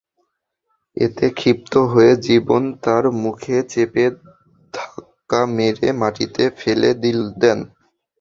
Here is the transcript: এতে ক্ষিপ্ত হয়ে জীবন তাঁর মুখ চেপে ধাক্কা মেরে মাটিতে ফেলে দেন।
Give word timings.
এতে 0.97 1.25
ক্ষিপ্ত 1.31 1.73
হয়ে 1.91 2.11
জীবন 2.27 2.63
তাঁর 2.83 3.03
মুখ 3.21 3.39
চেপে 3.69 4.05
ধাক্কা 4.73 5.41
মেরে 5.55 5.89
মাটিতে 6.01 6.43
ফেলে 6.59 6.89
দেন। 7.41 7.59